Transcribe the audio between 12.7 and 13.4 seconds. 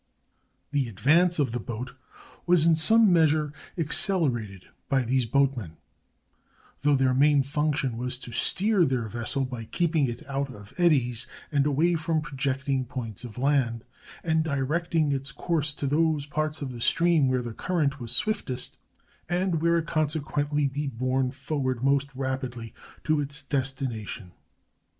points of